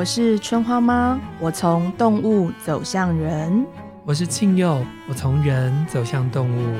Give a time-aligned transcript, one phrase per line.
[0.00, 3.66] 我是春花妈，我从动物走向人。
[4.06, 6.74] 我是庆佑，我从人走向动物。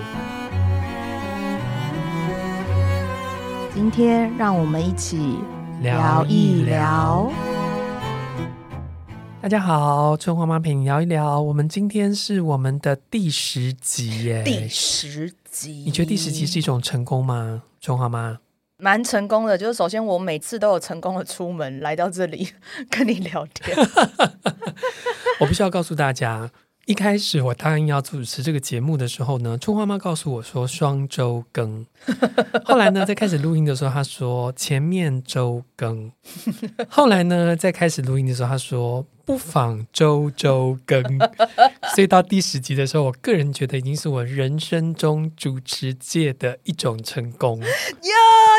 [3.74, 5.36] 今天让我们一起
[5.82, 7.30] 聊一聊。
[9.42, 11.42] 大家好，春花妈陪你聊一聊。
[11.42, 15.82] 我们今天是我们的第十集耶，第十集。
[15.84, 17.64] 你觉得第十集是一种成功吗？
[17.82, 18.38] 春花妈？
[18.80, 22.48] 蛮成功的，就是首先我每次都有成功的出门来到这里
[22.90, 23.76] 跟你聊天。
[25.40, 26.50] 我必须要告诉大家，
[26.90, 31.86] 一开始我答应要主持这个节目的时候呢，春花妈告诉我说双周更。
[32.66, 36.10] 后来呢，在开始录音的时候，她说前面周更。
[36.88, 39.06] 后来呢，在开始录音的时候，她说。
[39.22, 41.00] 不妨周周更，
[41.94, 47.60] 所以到第十集的时候，我个人觉得已经是我人生中主持界的一种成功。
[47.60, 47.68] 呀，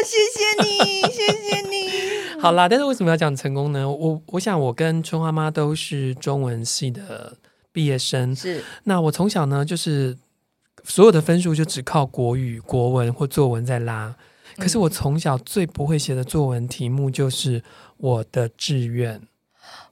[0.05, 2.39] 谢谢你， 谢谢你。
[2.39, 3.89] 好啦，但是为什么要讲成功呢？
[3.89, 7.35] 我我想我跟春花妈都是中文系的
[7.71, 8.63] 毕业生，是。
[8.83, 10.17] 那我从小呢，就是
[10.83, 14.15] 所有的分数就只靠国语、国文或作文在拉。
[14.57, 17.63] 可是我从小最不会写的作文题目就是
[17.97, 19.21] 我的志愿。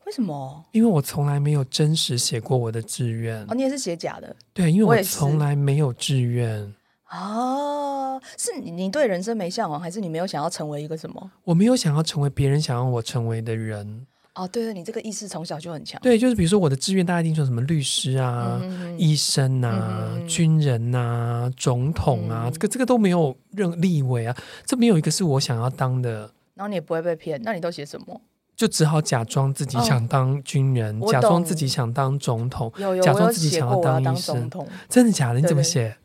[0.05, 0.65] 为什么？
[0.71, 3.41] 因为我从来没有真实写过我的志愿。
[3.47, 4.35] 哦，你也是写假的？
[4.53, 6.73] 对，因为我从来没有志愿。
[7.11, 11.31] 哦，是你你对人生没向往，还是你没有想要成为一个什么？
[11.43, 14.05] 我没有想要成为别人想要我成为的人。
[14.39, 15.99] 哦，对对，你这个意识从小就很强。
[16.01, 18.61] 对，就是比如说我的志愿，大家一定说什么律师啊、
[18.97, 24.33] 医生啊、嗯、军人啊、总统啊，嗯、这个这个都没有任立委啊，
[24.65, 26.31] 这没有一个是我想要当的。
[26.55, 28.21] 然后你也不会被骗，那你都写什么？
[28.55, 34.49] 就只好假装自己想当军人，哦、假装自己想当总统，有有假装自己想要当医生。
[34.87, 35.39] 真的假的？
[35.39, 35.97] 你怎么写？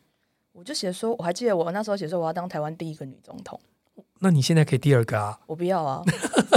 [0.51, 3.59] 我就写说，我还记得我那时候写说我要当台湾第一个女总统。
[4.19, 5.37] 那你现在可以第二个啊？
[5.45, 6.03] 我不要啊，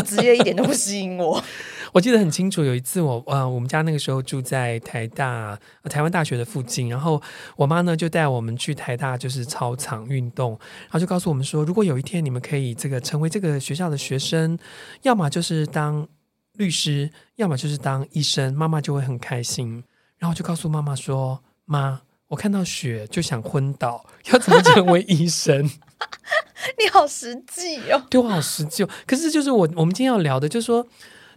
[0.07, 1.43] 职业一点都不吸引我。
[1.93, 7.21] 我记得很清楚，有一次我呃，我们家那个时候住在台大台湾大学的附近，然后
[7.57, 10.51] 我妈呢就带我们去台大就是操场运动，
[10.83, 14.59] 然后就告诉我们说，如果有一天你们可以这个成为这个学校的学生，
[15.03, 16.07] 要么就是当
[16.55, 19.83] 律师，要么就是当医生，妈妈就会很开心。
[20.19, 25.71] 然后就告诉妈妈说，妈，我看到雪就想昏倒，要怎么成为医生？
[26.79, 28.89] 你好实际哦，对我好实际哦。
[29.07, 30.87] 可是就是我我们今天要聊的，就是说。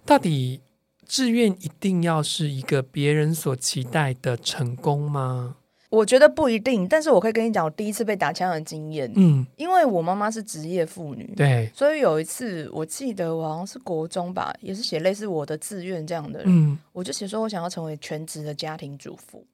[0.03, 0.59] 到底
[1.07, 5.57] 志愿一定要是一个别人所期待的成功吗？
[5.91, 9.13] 我觉得不一定，但是我可以跟你讲我第一次被打枪的经验。
[9.15, 19.45] 嗯，因为我妈妈是职业妇女，对，所以有一次我记得我好像是国中吧，也是写类似我的志愿这样的人，嗯，我就写说我想要成为全职的家庭主妇。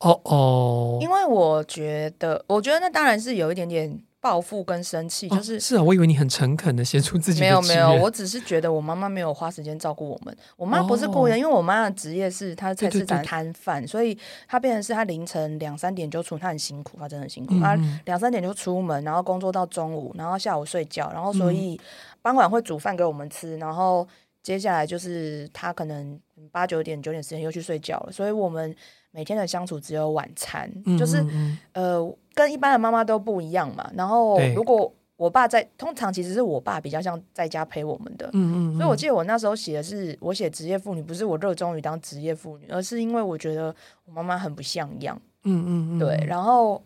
[0.00, 4.02] 哦哦，因为我觉得，我觉得那当然是有一点点。
[4.26, 7.46] 报复跟生气，就是、哦、是啊，我以为你很诚恳的写出自己的。
[7.46, 10.36] 没有没有，我只是觉得我妈妈没有花时间照顾我们。
[10.56, 17.60] 我妈不是故意的，哦、因为我妈的职业是她菜市场摊贩，所以她变成是她凌晨两三点就出，她很辛苦，她真的很辛苦。
[17.60, 21.80] 她两三点就出门，然后工作到中午，然后下午睡觉，然后所以
[22.20, 24.04] 傍晚会煮饭给我们吃，然后
[24.42, 26.18] 接下来就是她可能
[26.50, 28.74] 八九点九点时间又去睡觉了，所以我们。
[29.12, 31.24] 每天的相处只有晚餐，嗯、就是
[31.72, 31.98] 呃，
[32.36, 33.90] 跟一般的妈妈都不一样嘛。
[33.96, 38.28] 然后如果我爸在，通常其实是我爸比较像在家陪我们的。
[38.34, 38.76] 嗯嗯。
[38.76, 43.74] 所以我记得我那时候写的是我写职业妇女，不是我热衷于当职业妇女，而是因为我觉得
[44.04, 45.18] 我妈妈很不像样。
[45.44, 45.98] 嗯嗯嗯。
[45.98, 46.82] 对，然后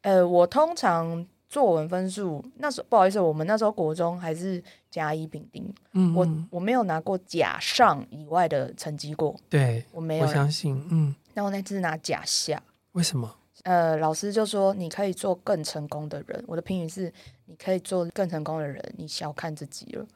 [0.00, 5.62] 呃，我通常作文分数那时候不好意思，我们那时候国中还是甲乙丙丁。
[5.92, 6.16] 嗯，嗯。
[6.16, 9.36] 我我没有拿过甲上以外的成绩过。
[9.50, 10.26] 对，我没有。
[10.26, 11.14] 我相信，嗯。
[11.34, 12.62] 那我那次拿甲下，
[12.92, 13.36] 为什么？
[13.68, 16.42] 呃，老师就说你可以做更成功的人。
[16.46, 17.12] 我的评语是，
[17.44, 20.06] 你可以做更成功的人，你小看自己了。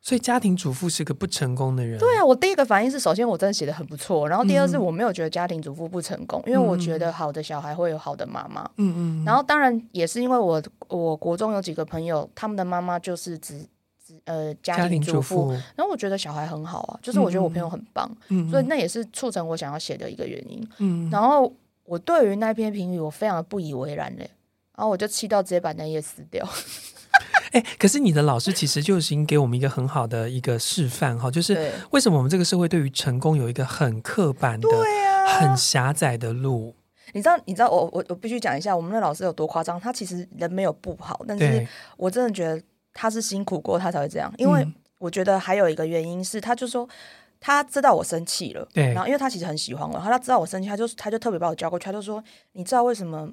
[0.00, 1.98] 所以家庭主妇是个不成功的人。
[1.98, 8.62] 对啊，我第一个反应是，首先我真的写的很不错，然后第二是我没有觉得家庭主妇不成功，嗯、因为我觉得好的小孩会有好的妈妈。
[8.76, 9.24] 嗯嗯。
[9.24, 13.66] 然后当然也是因为我我国中有几个朋友，他们的妈妈就是只。
[14.24, 21.50] 呃，家庭主妇，然后我觉得小孩很好啊，就是我觉得我朋友很棒，嗯，所以那也是促成我想要写的一个原因，嗯，然后
[21.90, 24.30] 我对于那篇评语我非常的不以为然嘞，
[24.76, 26.48] 然后我就气到直接把那页撕掉。
[27.50, 34.68] 哎，可是你的老师其实就已经给我们一个很好的一个示范哈，就是为什么我们这个社会对于成功有一个很刻板的、
[35.26, 36.72] 很狭窄的路？
[37.12, 39.80] 你知道，你知道我我我必须讲一下，我们的老师有多夸张？
[39.80, 41.66] 他其实人没有不好，但是
[41.96, 42.62] 我真的觉得。
[42.92, 44.34] 他是辛苦过，他才会这样。
[44.36, 44.66] 因为
[44.98, 46.86] 我觉得还有一个原因是，他就说
[47.40, 48.92] 他知道我生气了，对。
[48.92, 52.22] 然后因为他其实很喜欢我，然后他知道我生气，他就他就特别把我叫过去，他就说
[52.52, 53.28] ：“你知道为什么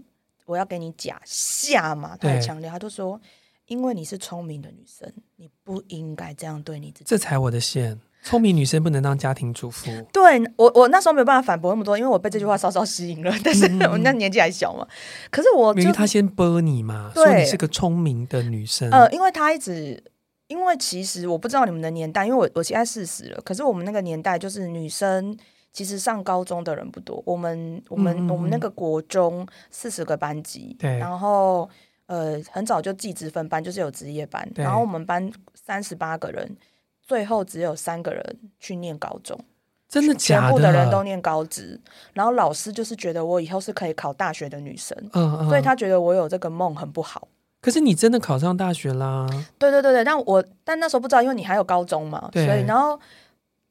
[0.46, 3.20] 我要给你假下吗？”他很强调，他就说
[3.68, 9.92] ：“因为你是聪明的女生，你不应该这样对你自己。”这才我的线，聪明女生不能当家庭主妇。
[10.14, 13.34] 对我，我那时候没有办法反驳那么多，因为我被这句话稍稍吸引了。
[13.44, 14.88] 但是我那年纪还小嘛，
[15.30, 18.90] 可是我因为他先播你嘛，说你是个聪明的女生。
[18.90, 20.02] 呃，因为他一直，
[20.48, 25.38] 因为其实我不知道你们的年代，因为我我现在四十了，可是我们那个年代就是女生
[25.72, 27.22] 其实上高中的人不多。
[27.26, 31.70] 我们我们我们那个国中四十个班级，对，然后
[32.06, 36.56] 呃很早就技职分班，就是有职业班，然后我们班三十八个人。
[37.02, 39.40] 最后只有三个人去念高中，
[39.88, 40.42] 真的假的？
[40.42, 41.80] 全部的人都念高职，
[42.12, 47.26] 然后老师就是觉得我以后是可以考大学的女生，嗯嗯，所以他觉得我有这个梦很不好。
[47.68, 49.28] 可是你真的考上大学啦？
[49.60, 52.98] 对对对对，但我但那时候不知道，因为你还有高中嘛，所以然后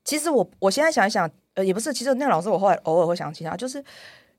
[0.04, 3.82] 其实我我现在想一想，呃，也不是，其实那个老师我后来偶尔会想起他，就是。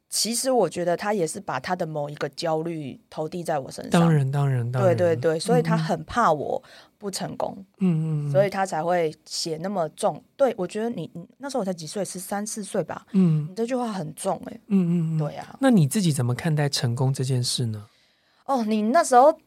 [0.10, 4.00] 其实我觉得他也是把他的某一个焦虑投递在我身上。
[4.00, 4.96] 当然，当然，当然。
[4.96, 6.64] 对对对，所以他很怕我
[6.98, 7.54] 不成功。
[7.80, 8.32] 嗯嗯。
[8.32, 10.24] 所以他才会写那么重。
[10.38, 13.06] 对，我觉得你你那时候我才几岁，十三四岁吧。
[13.12, 13.50] 嗯。
[13.50, 14.58] 你这句话很重哎。
[14.68, 15.20] 嗯嗯。
[15.20, 15.58] 对呀。
[15.60, 17.88] 那你自己怎么看待成功这件事呢？
[18.46, 19.38] 哦，你那时候。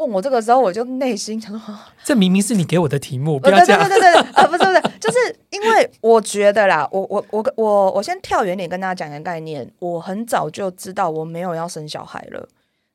[0.00, 5.18] 问我这个时候，我就内心想说：“这明明是你给我的题目，不要这样。”对对对对对，啊，不是不是，就是
[5.50, 9.70] 因为我觉得啦，我我我我我先跳远点跟大家讲一个概念。
[9.78, 12.48] 我很早就知道我没有要生小孩了，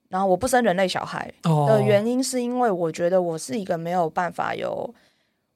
[0.09, 4.91] 然后我不生人类小孩的原因，是因为我觉得我是一个没有办法有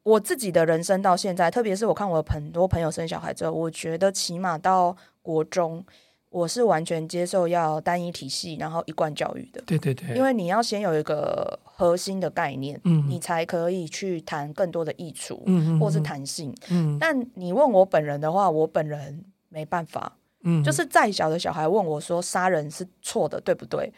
[0.03, 5.83] 我自己的人生到现在，特别是我看我很多朋友生小孩之后，我觉得起码到国中。
[6.29, 9.59] 我是完全接受要单一体系，然后一贯教育的。
[9.65, 16.97] 对对对，因为你要先有一个核心的概念，嗯，你才可以去谈更多的益处，嗯，或是弹性，嗯。
[16.99, 23.91] 但你问我本人的话，我本人没办法，嗯，就是再小的小孩问我说杀人是错的，对不对？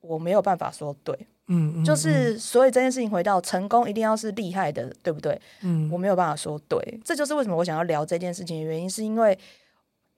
[0.00, 1.16] 我没有办法说对，
[1.46, 5.40] 嗯，就是所以这件事情回到成功一定要是厉害的，对不对？
[5.62, 9.38] 嗯，我没有办法说对，这就是为什么我想要聊这件事情的原因，是因为。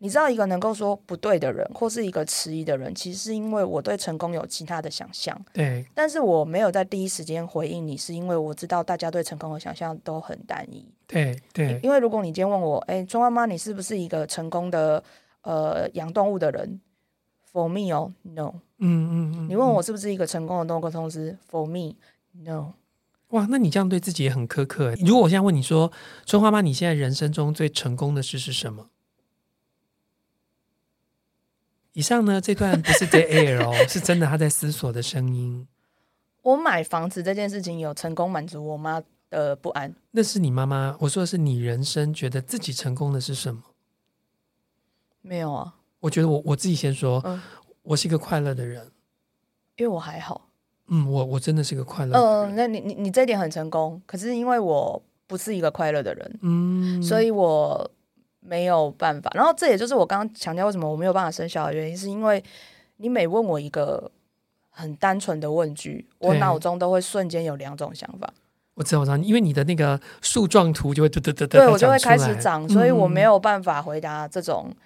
[0.01, 5.37] 你知道一个能够说不对的人，或是一个迟疑的人，其实是因为我对成功有其他的想象。
[5.53, 10.87] 对，但是我没有在第一时间回应你，是因为我知道大家对成功的想象都很单一。
[11.07, 15.03] 对对，因为如果你今天问我，哎，春花妈，你是不是一个成功的
[15.43, 16.81] 呃养动物的人
[17.53, 18.55] ？For me 哦，No。
[18.79, 19.49] 嗯嗯嗯。
[19.49, 22.75] 你问我是不是一个成功的动物沟通师？For me，No。
[23.31, 24.95] 哇，那你这样对自己也很苛刻。
[25.01, 25.91] 如果我现在问你说，
[26.25, 28.91] 春花妈，你现在人生中最成功的事是什么？
[31.95, 35.67] 以上呢，这段不是 dead air 哦， 是真的他在思索的声音。
[36.43, 39.93] 我买房子这件事情有成功满足我妈的不安。
[40.13, 43.63] 那是你妈妈，我说的是你人生觉得自己成功的是什么？
[45.21, 45.75] 没有啊。
[46.01, 47.43] 我觉得我我自己先说，嗯，
[47.83, 48.93] 我是一个快乐的人，
[49.77, 50.49] 因为我还好。
[50.87, 52.55] 嗯，我我真的是个快乐的人。
[52.55, 57.91] 嗯，那你你你这一点很成功，可是因为我不是一个快乐的人，嗯，所以我。
[58.41, 62.43] 没有办法，然后这也就是我刚刚强调为什么我没有办法生小孩的原因，是因为
[62.97, 64.11] 你每问我一个
[64.71, 68.33] 很单纯的问句，我脑中都会瞬间有两种想法。
[68.75, 74.67] 我知道，我知道，因为你的那个树状图就会嘟嘟嘟嘟，对，我就会开始长，所以我没有办法回答这种。
[74.69, 74.77] 嗯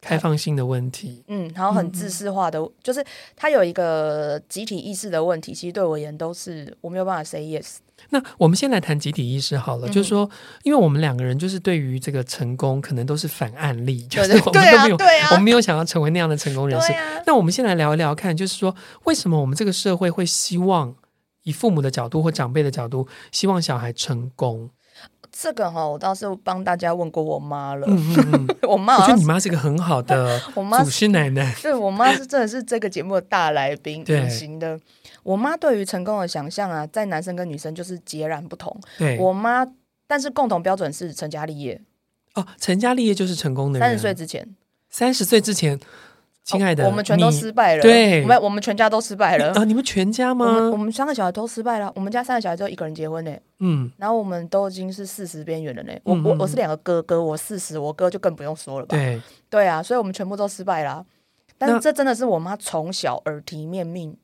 [0.00, 3.04] 开放性的问题，嗯，然后很自私化的，嗯、就是
[3.34, 7.76] 他有一个集体意识的问题，其实对我而言都是我没有办法 say yes。
[8.10, 10.30] 那我们先来谈集体意识好了，嗯、就是说，
[10.62, 16.92] 因为我们两个人就是对于这个成功，可能都是反案例，就是我们都没有，对啊对啊、我们没有想要成为那样的成功人士。
[16.92, 18.72] 啊、那我们先来聊一聊看，就是说，
[19.04, 20.94] 为什么我们这个社会会希望
[21.42, 24.70] 以父母的角度或长辈的角度，希望小孩成功？
[25.40, 27.86] 这个哈，我倒是帮大家问过我妈了。
[27.88, 30.36] 嗯嗯嗯、 我妈，我觉得你妈是一个很好的
[30.82, 31.54] 祖师奶奶。
[31.62, 34.76] 对，我妈是真的是这个节目的大来宾，典型的。
[35.22, 38.76] 我妈对于成功的想象啊，在男生跟女生就是截然不同。
[38.98, 39.64] 对，我妈，
[40.08, 41.80] 但是共同标准是成家立业。
[42.34, 43.88] 哦，成家立业就是成功的人。
[43.88, 44.56] 三十岁之前，
[44.90, 45.78] 三十岁之前。
[46.48, 47.82] 亲爱的、哦，我们全都失败了。
[47.82, 49.52] 对，我们我们全家都失败了。
[49.52, 50.46] 啊，你们全家吗？
[50.46, 51.92] 我们我们三个小孩都失败了。
[51.94, 53.30] 我们家三个小孩只有一个人结婚呢。
[53.58, 55.92] 嗯，然后我们都已经是四十边缘了呢。
[56.04, 58.96] 我我我是两个哥哥，我四十，我哥就更不用说了吧。
[58.96, 61.04] 对对啊，所以我们全部都失败了。
[61.58, 64.16] 但是这真的是我妈从小耳提面命，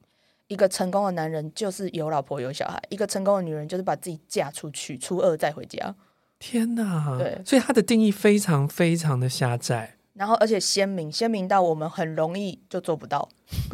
[0.49, 5.95] 一个成功的男人就是有老婆有小孩，一个成功的女人就是把自己嫁出去，初二再回家。
[6.39, 7.19] 天哪！
[7.19, 9.97] 对，所以她的定义非常非常的狭窄。
[10.15, 13.29] 然后，而且鲜明，鲜明到我们很容易就做不到。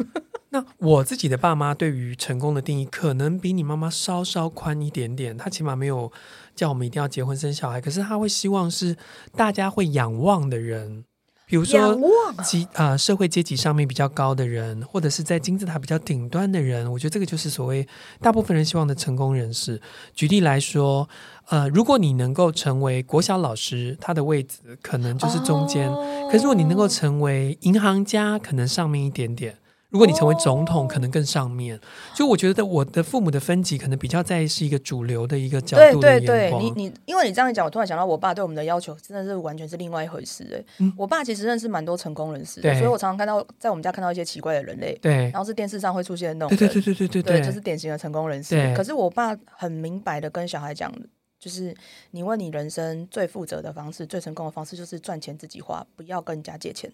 [0.49, 5.37] 那我自己的爸妈对于成功的定义，可能比你妈妈稍稍宽一点点。
[5.37, 6.11] 他起码没有
[6.53, 8.97] 叫我们一定要结婚生小孩，可是他会希望是
[9.33, 11.05] 大家会仰望的人。
[11.51, 11.99] 比如说
[12.45, 17.85] 阶啊、呃、社会阶级上面比较高的人，或者是在金字塔比较顶端的人，我觉得这个就是所谓
[18.21, 19.81] 大部分人希望的成功人士。
[20.15, 21.09] 举例来说，
[21.49, 29.57] 呃，如果你能够成为国小老师，他的位置可能就是中间；哦、可是如果你能够成为银行家，可能上面一点点。
[29.91, 31.77] 如果你成为总统，可能更上面。
[32.15, 35.99] 就我觉得，我的父母的分级可能比较在意是一个主流的一个角度。
[35.99, 40.47] 对对对，你你，因为你这样一讲，我突然想到，我爸对我们的要求真的是完全是另外一回事。
[40.53, 44.97] 哎、嗯，我爸其实认识蛮多成功人士的，所以我常常看到在我们家看到一些奇怪的人类。
[45.01, 46.57] 对，然后是电视上会出现的那种。
[46.57, 48.73] 对对对对对对，对，就是典型的成功人士。
[48.73, 50.89] 可是我爸很明白的跟小孩讲，
[51.37, 51.75] 就是
[52.11, 56.89] 你问你人生最负责的方式、最成功的方式，就是赚钱自己花，不要跟人家借钱。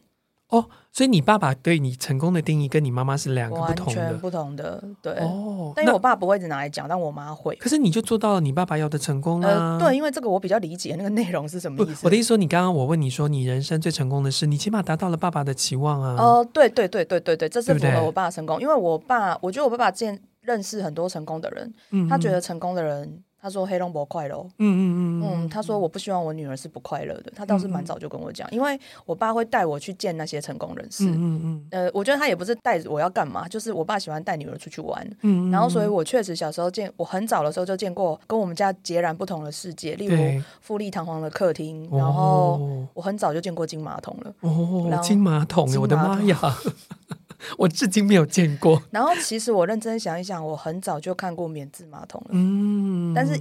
[0.50, 4.82] 哦，所以你爸爸对你成功的定义跟你妈妈是两个不同的，完全不同的。
[5.02, 7.54] 对，哦，但因为我爸不会一直拿来讲，但我妈会。
[7.58, 9.78] 可是你就做到了你爸爸要的成功啊？
[9.78, 12.02] 呃，对，因为这个我比较理解那个内容是什么意思。
[12.06, 16.16] 我的意思说，你刚刚我问你说，你人生最成功的事，你起码达到了爸爸的期望啊。
[16.18, 21.74] 哦，呃，对对对对对对，这是符合我爸的成功，对对，因为我爸，我觉得我爸爸见认识很多成功的人，
[22.10, 23.22] 他觉得成功的人。
[23.48, 24.82] 他说：“黑龙不快乐。”嗯嗯
[25.24, 31.06] 嗯嗯，他说：“我不希望我女儿是不快乐的。”他倒是蛮早就跟我讲，因为我爸会带我去见那些成功人士。
[31.06, 35.10] 嗯嗯呃，我觉得他也不是带我要干嘛，就是我爸喜欢带女儿出去玩。
[35.22, 41.88] 嗯，然后，所以我确实小时候见，我很早的时候就见过跟我们家截然不同的世界，例如富丽堂皇的客厅。
[41.92, 42.60] 然后，
[42.94, 44.34] 我很早就见过金马桶了。
[44.42, 45.66] 哦，金马桶！
[45.80, 46.38] 我的妈呀！
[47.56, 48.82] 我至今没有见过。
[48.90, 52.30] 然后，其实我认真想一想，我很早就看过免治马桶了。
[52.32, 53.40] 嗯，但是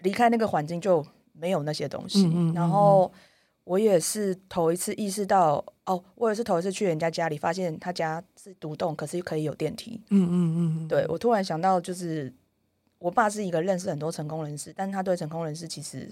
[0.00, 2.30] 离开那个环境就没有那些东西。
[2.34, 3.12] 嗯，然后
[3.64, 10.00] 我也是头一次意识到，哦，我也是头一次去人家家里，发现他家是独栋，可是可以有电梯。
[10.10, 10.34] 嗯嗯
[10.84, 10.88] 嗯。
[10.88, 12.32] 对，我突然想到，就是
[12.98, 16.10] 我爸是一个认识很多成功人士，但是他对成功人士其实。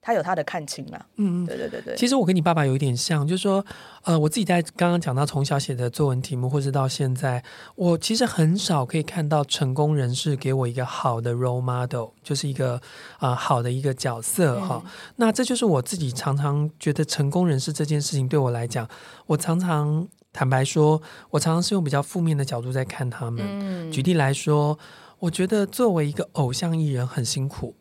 [0.00, 1.96] 他有他的看清了，嗯嗯，对对对对。
[1.96, 3.64] 其实我跟你爸爸有一点像，就是说，
[4.04, 7.42] 呃，我自己在刚刚讲到从小写的作文题目，或是到现在，
[7.74, 12.76] 我其实很少可以看到成功人士给我一个好的 role model，就是一个
[13.18, 14.90] 啊、呃、好的一个角色哈、嗯。
[15.16, 18.88] 那这就是我自己常常觉得成功人士这件事情对我来讲，
[19.26, 23.44] 我常常坦白说，我常常是用比较负面的角度在看他们。
[23.44, 24.78] 嗯、举例来说，
[25.18, 27.74] 我觉得作为一个偶像艺人很辛苦。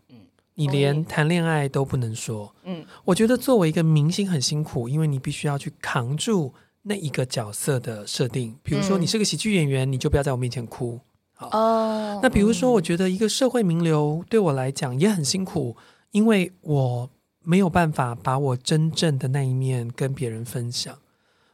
[0.60, 8.58] 你连谈恋爱都不能说，嗯，我觉得作为一个明星很辛苦，因为你必须要去扛住那一个角色的设定。
[8.64, 11.00] 比如说，你是个喜剧演员，你就不要在我面前哭。
[11.36, 15.78] 好，哦，那比如说，我觉得一个社会名流对我来讲也很辛苦，
[16.10, 17.10] 因为我
[17.44, 20.98] 没有办法把我真正的那一面跟别人分享。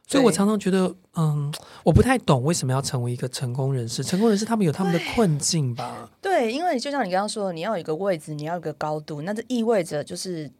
[0.06, 4.04] 所以我常常觉得，嗯，我不太懂为什么要成为一个成功人士。
[4.04, 6.10] 成功人士他们有他们的困境吧？
[6.20, 10.50] 对，因为就像你刚刚说的，你要有一个位置，你要有一个高度，那这意味着就是，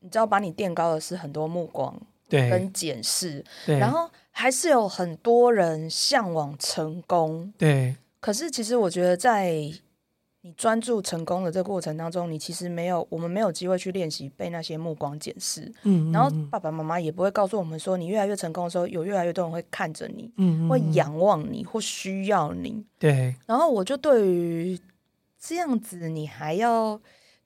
[0.00, 1.94] 你知道，把你垫高的是很多目光，
[2.28, 7.96] 对，跟检视，对，然后还是有很多人向往成功，对。
[8.20, 9.72] 可是其实我觉得在。
[10.42, 15.70] 你专注成功的这个过程当中，你其实没有，我们没有机会去练习被那些目光检视。
[15.82, 22.82] 嗯，嗯，然后爸爸妈妈也不会告诉我们说，你越来越成功的时候，有越来越多人会看着你，嗯，嗯，会仰望你或需要你。
[22.98, 23.34] 对。
[23.46, 24.80] 然后我就对于
[25.38, 26.98] 这样子，你还要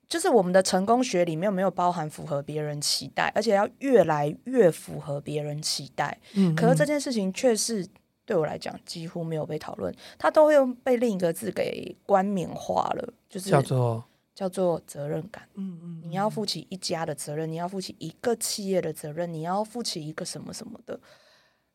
[0.09, 6.17] 就是我们的成功学里面有没有包含符合别人期待，而且要越来越符合别人期待。
[6.35, 7.85] 嗯，嗯，可是这件事情却是。
[8.27, 14.05] 对我来讲，几乎没有被讨论，他都会用被另一个字给冠冕化了，就是叫做
[14.35, 15.49] 叫做责任感。
[15.55, 20.99] 嗯嗯，你要负起一家的责任，你要负起一个企业的责任，你要负起一个什么什么的。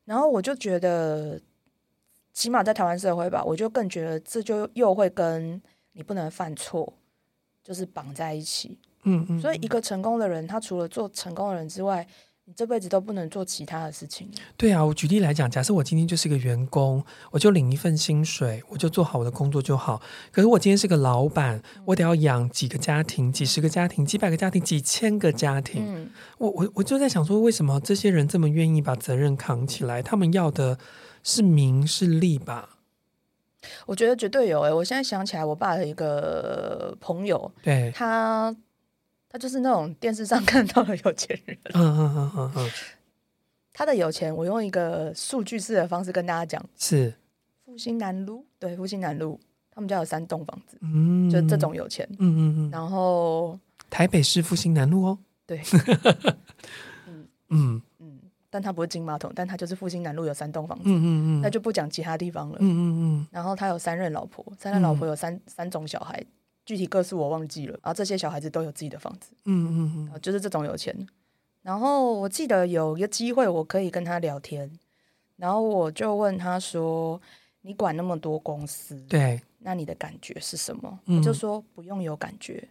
[0.05, 1.39] 然后我就觉得，
[2.33, 6.91] 起码在台湾社会吧，我就更觉得这就又会跟你不能犯错，
[7.63, 8.79] 就是绑在一起。
[9.03, 12.05] 嗯嗯，所以一个成功的人，他除了做成功的人之外，
[12.49, 14.27] 你这辈子都不能做其他的事情。
[14.57, 20.01] 对啊，我举例来讲，假设我今天就是一个员工，我就领一份薪水，我就做好我的工作就好。
[20.31, 25.83] 可是我今天是个老板，我得要养几个家庭、几十个家庭、几百个家庭、几千个家庭。
[25.85, 30.01] 嗯，我我我就在想说，为什么这些人这么愿意把责任扛起来？
[30.01, 30.79] 他们要的
[31.21, 32.79] 是名是利吧？
[33.85, 38.55] 我觉得绝对有诶、欸，我现在想起来，我爸的一个朋友，对他。
[39.29, 41.57] 他就是那种电视上 看到的有钱人。
[41.73, 42.69] 嗯嗯嗯嗯嗯。
[43.71, 47.13] 他的有钱，我用一个数据式的方式跟大家讲：是
[47.63, 49.39] 复兴南路，对，复兴南路，
[49.71, 52.71] 他们家有三栋房子，嗯，就这种有钱，嗯嗯嗯。
[52.71, 53.57] 然后
[53.89, 55.61] 台北市复兴南路哦，对，
[57.07, 58.19] 嗯嗯嗯，
[58.49, 63.27] 但他不是金马桶，但他就是复兴南路有三栋房子，嗯嗯嗯，那就不讲其他地方了，嗯嗯嗯。
[63.31, 66.21] 然后他有三任老婆，三任老婆有三、嗯、三种小孩。
[66.69, 70.95] 具体个数我忘记了，然后这些小孩子都有自己的房子，嗯嗯嗯，就是这种有钱。
[71.63, 74.69] 然后我记得有一个机会，我可以跟他聊天，
[75.35, 77.19] 然后我就问他说
[77.61, 82.63] ：“你管那么多公司，对，那你的感觉是什么？”嗯，我就说：“不用有感觉，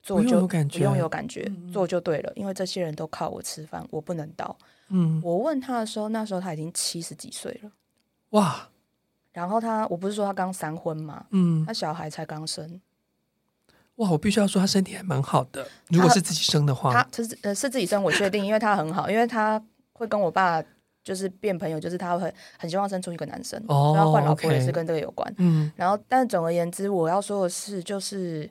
[0.00, 2.32] 做就不用有感觉，做就对了。
[2.36, 4.56] 因为这些人都靠我吃饭，我不能倒。”
[4.90, 7.72] 嗯，我问他的时候，那时候他已经七十几岁了，
[8.30, 8.68] 哇！
[9.32, 12.80] 然后他，我不是说他刚三婚嘛，嗯，他小孩才刚生。
[14.00, 15.66] 哇，我必须要说他身体还蛮好的。
[15.88, 20.62] 如果是自己生的话，他是呃是自己生，我确定，因为他很好，因为他会跟我爸
[21.04, 25.30] 就是变朋友，就是他会很希望生出一个男生，哦，然后换老婆也是跟这个有关。
[25.36, 28.48] 嗯，然后，但总而言之，我要说的是，就是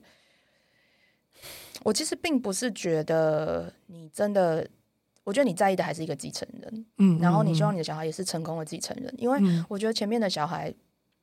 [1.82, 4.68] 我其实并不是觉得你真的，
[5.24, 10.72] 我觉得你在意的还是一个继承人，嗯，然后你希望你的小孩也是成功的继承人，因为我觉得前面的小孩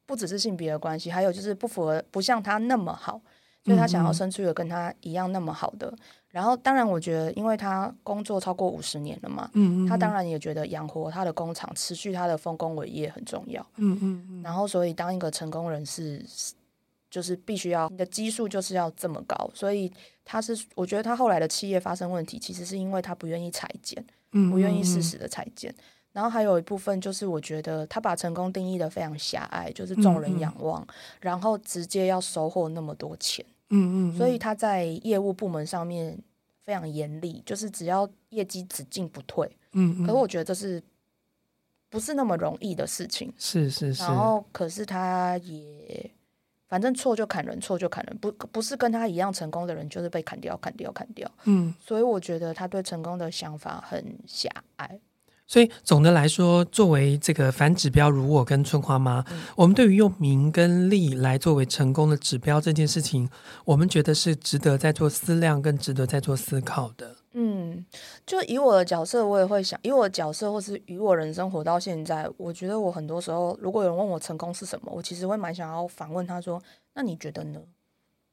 [0.04, 3.20] 不只是性别的关系，还有就是不符合，不像他那么好。
[3.66, 5.92] 所以他想要生出一个跟他一样那么好的，
[6.30, 16.24] 然后当然我觉得，因为他工作超过五十年了嘛，嗯，嗯，嗯，他当然也觉得养活他的工厂，持续他的丰功伟业很重要，嗯嗯，嗯，然后所以当一个成功人士，
[17.10, 19.92] 就是必须要你的基数就是要这么高，所以
[20.24, 25.74] 他是我觉得他后来的企业发生问题，其实是因为他不愿意裁剪，嗯，不愿意适时的裁剪。
[26.12, 33.44] 然后还有一部分就是，我觉得他把成功定义的非常狭隘，就是众人仰望，嗯嗯，然后直接要收获那么多钱。
[33.70, 36.18] 嗯，嗯嗯，所以他在业务部门上面
[36.62, 39.46] 非常严厉，就是只要业绩只进不退。
[39.72, 40.82] 嗯，嗯，可是我觉得这是
[41.88, 43.32] 不是那么容易的事情？
[43.38, 44.02] 是是是。
[44.02, 46.10] 然后，可是他也
[46.68, 51.30] 反正错就砍人，错就砍人，不不是跟他一样成功的人，就是被砍掉、砍掉、砍掉。
[51.44, 54.98] 嗯，所以我觉得他对成功的想法很狭隘。
[55.46, 63.28] 所以总的来说，作为这个反指标，如我跟春花妈，嗯、我们对于用名跟利来作为成功的指标这件事情，
[63.64, 67.16] 我们觉得是值得再做思量，更值得再做思考的。
[67.34, 67.84] 嗯，
[68.26, 76.60] 就以我的角色，我也会想，以我的角色，或是以我人生活到现在，我觉得我很多时候，如果有人问我成功是什么，我其实会蛮想要反问他说
[76.94, 77.60] ：“那你觉得呢？”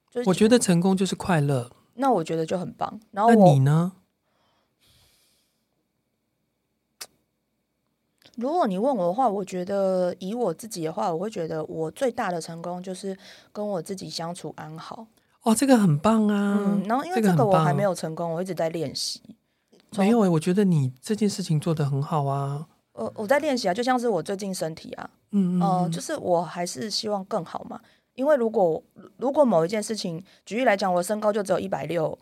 [0.09, 1.69] 就是、我觉得成功就是快乐。
[1.95, 2.99] 那我觉得就很棒。
[3.11, 3.91] 然后那你呢？
[8.37, 13.15] 如果你问我的话，我觉得以我自己的话，我会觉得我最大的成功就是
[13.51, 15.05] 跟我自己相处安好。
[15.43, 16.57] 哦，这个很棒啊！
[16.59, 19.21] 嗯，然后因为这个我还没有成功，我一直在练习。
[19.97, 22.65] 没有诶，我觉得你这件事情做得很好啊。
[22.93, 27.79] 呃，我在练习啊，就像是我最近身体啊，嗯嗯，呃，就是我还是希望更好嘛。
[28.15, 28.81] 因为如果
[29.17, 32.17] 如果某一件事情，举例来讲，我身高就只有一百六。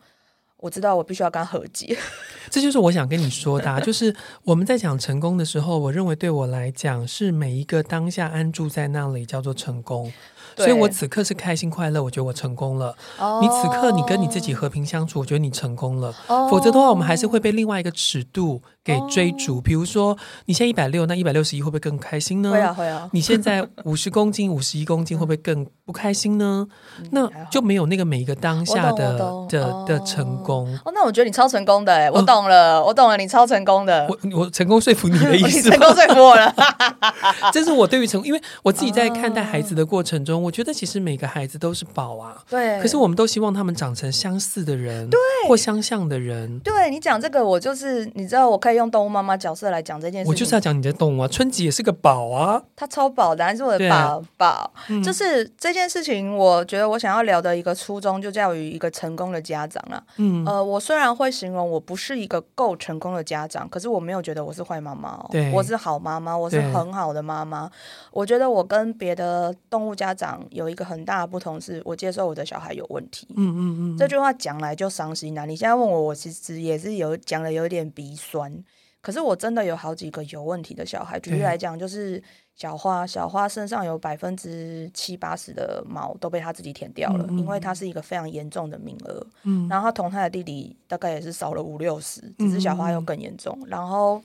[0.62, 1.98] 我知道我必须要跟他和解，
[2.48, 10.12] 这就是我想跟你说的啊， 就是我们在讲成功的时候，我认为对我来讲是每一个当下安住在那里叫做成功。
[10.56, 12.94] 所以我此刻是开心快乐，我觉得我成功了。
[13.40, 16.12] 你此刻你跟你自己和平相处，我觉得你成功了。
[16.50, 19.60] 否则的话，我们还是会被另外一个尺度给追逐。
[19.60, 22.50] 比如说，你现在一百六，那一百六十一会不会更开心呢？
[22.50, 23.08] 会啊，会啊。
[23.12, 26.66] 你现在五十公斤、五十一公斤会不会更不开心呢？
[27.10, 30.68] 那就没有那个每一个当下的的的成功。
[30.84, 34.06] 哦，那我觉得你超成功的哎，我懂了，我懂了，你超成功的。
[34.08, 36.54] 我我成功说服你的意思， 成功说服我了。
[37.52, 40.41] 这是我对于成，因为我自己在看待 孩子的过程中。
[40.42, 42.80] 我觉得其实每个孩子都是宝啊，对。
[42.80, 46.58] 可是我们都希望他们长成相似的人，对，或相像的人。
[46.60, 50.28] 对，你讲这个，我就是你知道，我可以用动物妈妈角色来讲这件事。
[50.28, 54.72] 我就是要讲你的动物啊，春吉也是个宝啊，他超宝的，还是我的宝宝。
[55.04, 60.02] 就是这件事情，我觉得我想要聊的一个初衷，就在于一个成功的家长啊。
[60.16, 67.70] 嗯，呃，我虽然会形容我不是一个够成功的家长，可是我没有觉得我是坏妈妈哦，对，我是好妈妈，我是很好的妈妈。
[68.12, 73.26] 我觉得我跟别的动物家长有一个很大的不同，是我接受我的小孩有问题。
[73.36, 75.46] 嗯嗯嗯，这句话讲来就伤心了。
[75.46, 78.52] 你现在问我，我其实也是有讲的有点鼻酸。
[79.00, 81.18] 可是我真的有好几个有问题的小孩。
[81.18, 82.22] 举例来讲，就是
[82.54, 89.26] 小花，小花身上有百分之七八十的毛都被他自己舔掉了，因为他是一个非常严重的名额。
[89.42, 93.58] 嗯，然后他同他的弟弟大概也是少了五六十，只是小花又更严重。
[93.66, 94.22] 然后。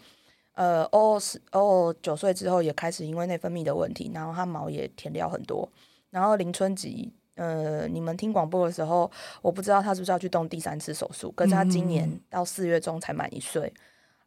[0.57, 5.69] 呃，欧欧是欧欧九岁之后也开始因为内分泌的问题，然后他毛也舔掉很多。
[6.17, 9.09] 然后林春吉，呃，你们听广播的时候，
[9.43, 13.71] 我不知道他是不是要去动第三次手术，可是他今年到四月中才满一岁。
[13.75, 13.81] 嗯、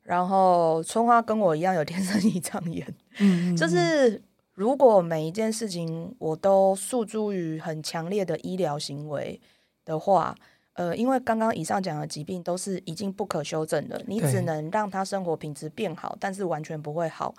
[0.05, 2.87] 然后春花跟我一样有天生胰脏炎，
[3.19, 4.23] 嗯，就是
[4.55, 9.41] 如果每一件事情我都诉诸于很强烈的医疗行为
[9.85, 10.33] 的话。
[10.75, 17.35] 呃，因为刚刚以上讲的疾病都是已经不可修正的，你只能让他生活品质变好，但是完全不会好。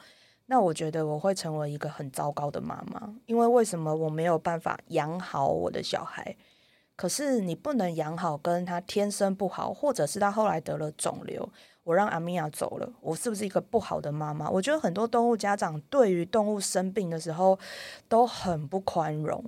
[0.51, 6.35] 那我觉得我会成为一个很糟糕的妈妈，因为为什么我没有办法养好我的小孩？
[6.97, 11.47] 可是你不能养好，跟他天生不好，或者是他后来得了肿瘤，
[11.85, 14.49] 我让阿米娅走了，我是不是一个不好的妈妈？
[14.49, 17.57] 我觉得很多动物家长对于动物生病的时候
[18.09, 19.41] 都很不宽容。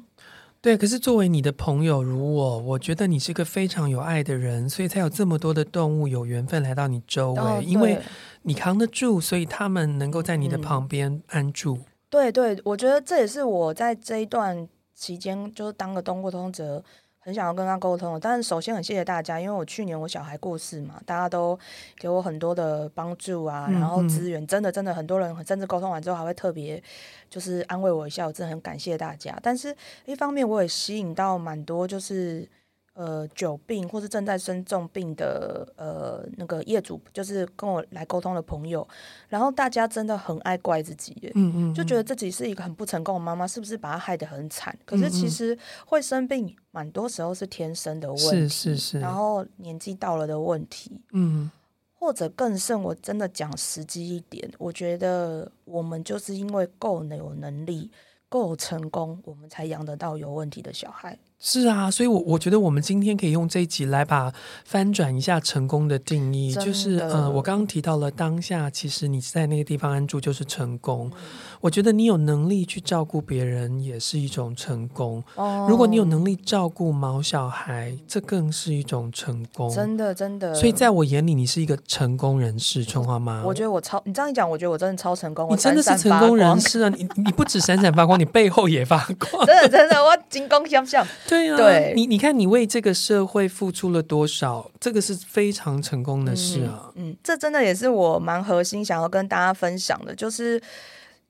[0.64, 8.00] 对，可是作为你的朋友如我，我觉得你是个非常有爱的人，所以才有这么多的动物有缘分来到你周围，哦、因为
[8.44, 11.76] 你扛得住，所以他们能够在你的旁边安住。
[11.76, 16.82] 嗯、对对，我觉得这也是我在这一段期间，就是当个动物沟通者。
[17.24, 21.58] 很想要跟他沟通，但是首先很谢谢大家，因为我去年我小孩过世嘛，大家都
[21.98, 26.84] 给我很多的帮助啊，然后资源，真的真的很多人甚至沟通完之后还会特别
[27.30, 29.38] 就是安慰我一下，我真的很感谢大家。
[29.42, 32.48] 但是一方面我也吸引到蛮多就是。
[32.94, 38.88] 呃，久病或是正在生重病的呃那个业主，就是跟我来沟通的朋友，
[39.28, 44.78] 然后大家真的很爱怪自己，嗯，嗯嗯，就觉得自己是一个很不成功的妈妈，是不是把他害得很惨？
[44.86, 51.50] 可是其实会生病，蛮多时候是天生的问题，是是是，然后年纪到了的问题，嗯，
[51.96, 57.90] 或者更甚，我真的讲实际一点，我觉得我们就是因为够有能力、
[58.30, 61.18] 够成功，我们才养得到有问题的小孩。
[61.46, 64.32] 是啊，所以我，我我觉得我们今天可以用这一集来把
[64.64, 71.12] 翻转一下成功的定义，就是呃，我刚刚提到了当下，其实你在那个地方安住就是成功。
[71.14, 71.22] 嗯、
[71.60, 75.22] 我觉得你有能力去照顾别人也是一种成功。
[75.36, 79.70] 哦，如果你有能力照顾毛小孩，这更是一种成功。
[79.70, 80.56] 真的，真的。
[80.56, 83.44] 所以在我眼里，你是一个成功人士，春花妈。
[83.44, 85.52] 我觉得我超，你这样一讲，我觉得我真的超成功。
[85.52, 86.90] 你真的是成功人士啊！
[86.98, 89.44] 你你不止闪闪发光，你背后也发光。
[89.46, 91.06] 真的，真的，我金光闪闪。
[91.34, 96.92] 对啊，对你，你看你为这个社会付出了多少，这个是非常成功的事啊。
[96.96, 100.62] 嗯，嗯，这真的也是我蛮核心想要跟大家分享的，就是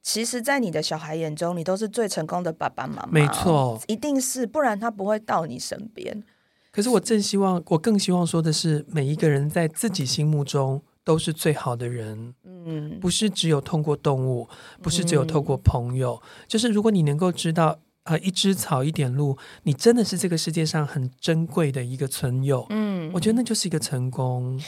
[0.01, 3.09] 其实，在你的小孩眼中，你都是最成功的爸爸妈妈。
[3.09, 6.23] 没错，一定是，不然他不会到你身边。
[6.71, 12.33] 可是我正希望，我更希望说的是，每一个人在自己心目中都是最好的人。
[12.43, 14.49] 嗯，不是只有通过动物，
[14.81, 17.79] 不是只有透过朋友，嗯，就是如果你能够知道。
[18.05, 22.65] 呃，一枝草，一点露，你真的是这个世界上很珍贵的一个存有。
[22.69, 24.59] 嗯，我觉得那就是一个成功。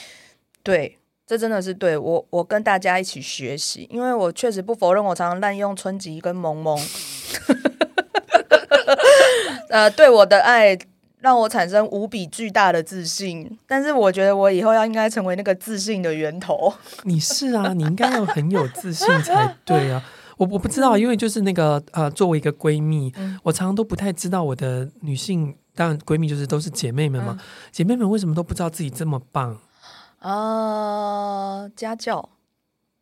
[0.63, 6.79] 对，这真的是对我，我跟大家一起学习，因为我确实不否认，我常常滥用春吉跟萌萌。
[9.69, 10.77] 呃，对我的爱
[11.19, 16.73] 让我产生无比巨大的自信，但是我觉得我以后要应该成为那个自信的源头。
[17.03, 20.01] 你是啊，你应该要很有自信才对啊。
[20.37, 29.57] 我我不知道，因为就是那个呃，作为一个闺蜜，嗯、我常常都不太知道我的女性，当然闺蜜就是都是姐妹们嘛，嗯、姐妹们为什么都不知道自己这么棒？
[30.19, 32.27] 呃，家教，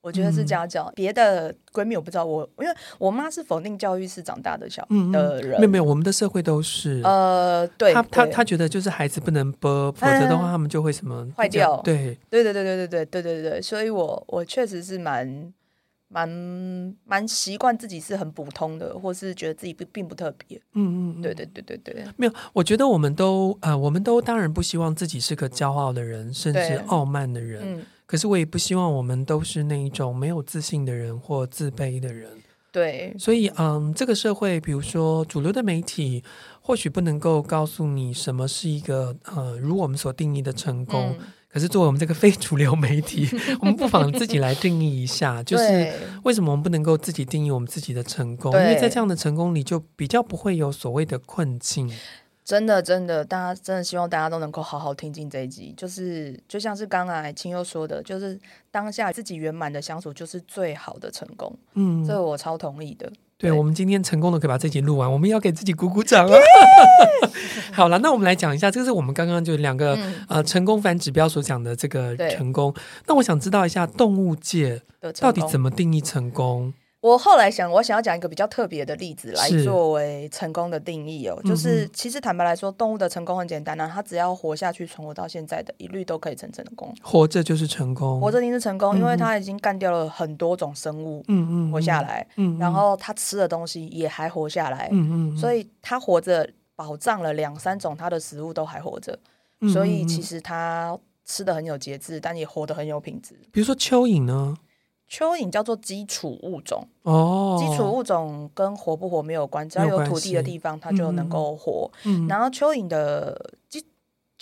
[0.02, 0.84] 我觉得是家教。
[0.86, 11.82] 嗯、别的闺蜜我不知道，我因为我妈是否定教育是长大的小嗯的人，没有没有，我们的社会都是呃，对，她她她觉得就是孩子不能播，否则的话他们就会什么坏掉。
[11.84, 15.52] 对对对对对对对对对对，所以我我确实是蛮。
[16.14, 20.62] 蛮蛮习惯自己是很普通的，或是觉得自己并并不特别。
[20.74, 22.06] 嗯嗯，对对对对对。
[22.18, 27.64] 没有，我觉得我们都呃，我们都当然不希望自己是个骄傲的人，甚至傲慢的人。
[27.66, 27.86] 嗯。
[28.06, 32.30] 可是我也不希望我们都是那一种没有自信的人或自卑的人。
[32.72, 33.16] 对。
[33.18, 36.24] 所以嗯，这个社会，比如说主流的媒体，
[36.62, 41.16] 或许不能够告诉你什么是一个呃，如我们所定义的成功。
[41.20, 43.30] 嗯可是作为我们这个非主流媒体，
[43.62, 48.52] 我们不妨自己来定义一下， 就是为什么我们不能够自己定义我们自己的成功？
[48.54, 51.88] 因为在这样的成功里，就比较不会有所谓的困境。
[52.44, 58.38] 真的，真的，大家真的希望大家都能够好好听进这一集，就是就像是刚才青佑说的，就是
[58.72, 61.56] 当下自己圆满的相处，就是最好的成功。
[61.76, 63.10] 嗯，这个我超同意的。
[63.38, 66.38] 对，我们今天成功的可以把这集录完，我们要给自己鼓鼓掌啊！
[67.74, 72.74] 好了，那我们来讲一下，这个是我们刚刚就两个、嗯、呃成功反指标所讲的这个成功。
[73.08, 74.82] 那我想知道一下，动物界
[75.20, 76.74] 到底怎么定义成功？
[77.04, 86.96] 我后来想，我想要讲一个比较特别的例子来作为成功的定义哦，是就是其实坦白来说，动物的成功很简单啊，它只要活下去，存活到现在的一律都可以成成功。
[87.02, 99.20] 活着就是成功，活着一定是成功，因为它已经干掉了很多种生物，嗯嗯，活下来，嗯，然后它吃的东西也还活下来，嗯嗯，所以它活着保障了两三种它的食物都还活着，
[99.74, 103.36] 所以其实它吃的很有节制，但也活得很有品质。
[103.52, 104.56] 比如说蚯蚓呢？
[105.10, 111.92] 蚯蚓叫做基础物种哦，基础物种跟活不活没有关，只要有土地的地方，它就能够活。
[112.06, 113.63] 嗯、然后蚯蚓的基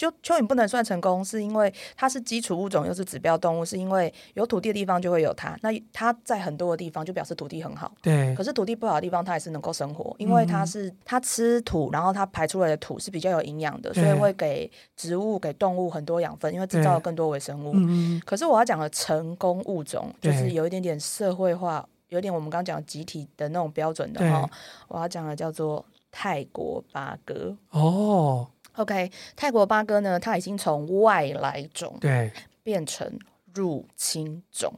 [0.01, 5.55] 就蚯蚓不能算成功，是因为它是基础物种，又是指标动物，是因为有土地的地方就会有它。
[5.61, 7.93] 那它在很多的地方就表示土地很好。
[8.01, 8.33] 对。
[8.33, 17.73] 可是土地不好的地方，它还是能够生活，因为它是它吃土，然后它排出来的土是比较有营养的，所以会给植物、给动物很多养分，因为制造了更多微生物。
[17.75, 18.19] 嗯。
[18.25, 24.49] 可是我要讲的成功物种，就是有一点点社会化，有点我们刚刚讲集体的那种标准的哈。
[24.87, 27.55] 我要讲的叫做泰国八哥。
[27.69, 28.47] 哦。
[28.77, 32.31] OK，泰国八哥呢，它已经从外来种对
[32.63, 33.19] 变成
[33.53, 34.73] 入侵种，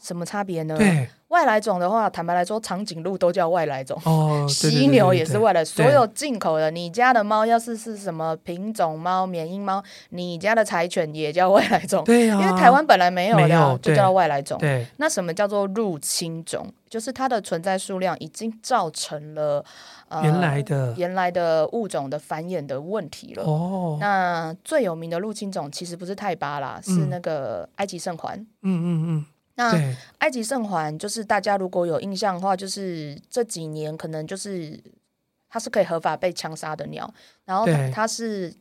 [0.00, 0.76] 什么差别呢？
[0.76, 14.58] 对，外来种的话，坦白来说，长颈鹿都叫外来种哦， 犀牛也是外来，所有进口的，你家的猫要是是什么品种猫，缅因猫，你家的柴犬也叫外来种，对呀、啊，因为台湾本来没有的，有就叫外来种。
[14.58, 16.70] 对，那什么叫做入侵种？
[16.90, 19.64] 就是它的存在数量已经造成了
[20.08, 20.22] 呃。
[20.22, 23.42] 原来的、呃、原来的物种的繁衍的问题了。
[23.44, 28.38] 哦，那最有名的入侵种其实不是泰巴啦，嗯、是那个埃及圣环。
[28.38, 29.26] 嗯嗯嗯。
[29.54, 29.72] 那
[30.18, 34.78] 埃及圣环就是大家如果有印象的话，就是这几年可能就是
[35.48, 37.12] 它是可以合法被枪杀的鸟，
[37.44, 38.52] 然后它，它是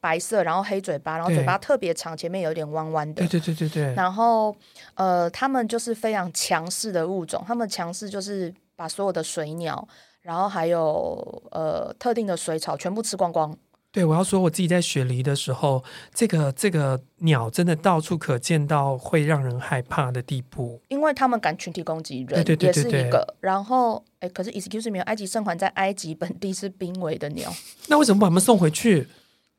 [0.00, 3.26] 白色，然后黑嘴巴，然后嘴巴特别长，前面有点弯弯的。
[3.26, 3.94] 对对对对对。
[3.94, 4.54] 然后
[4.94, 9.86] 呃，它们就是非常强势的物种，它们强势就是把所有的水鸟。
[10.20, 13.54] 然后还有呃特定的水草全部吃光光。
[13.94, 20.82] 对，我要说我自己在雪梨的时候，这个这个鸟真的到处可见到，会让人害怕的地步。
[20.88, 23.36] 因为他们敢群体攻击人，对对对是一个。
[23.38, 27.48] 然后哎，可是 excuse me，埃及圣环在埃及本地是濒危的鸟。
[27.86, 29.06] 那为什么把它们送回去？